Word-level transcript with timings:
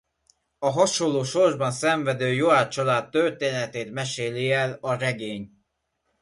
A 0.59 0.69
hasonló 0.69 1.23
sorsban 1.23 1.71
szenvedő 1.71 2.33
Joad 2.33 2.67
család 2.67 3.09
történetét 3.09 3.91
meséli 3.91 4.51
el 4.51 4.77
a 4.81 4.93
regény. 4.97 5.51